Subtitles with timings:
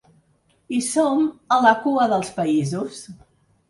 [0.77, 1.23] I som
[1.59, 3.09] a la cua dels països.